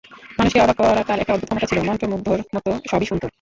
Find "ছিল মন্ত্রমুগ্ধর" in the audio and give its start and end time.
1.69-2.39